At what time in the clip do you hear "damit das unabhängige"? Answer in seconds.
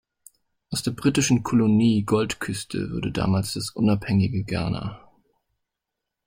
3.11-4.43